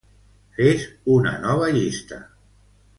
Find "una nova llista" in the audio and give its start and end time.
1.17-2.23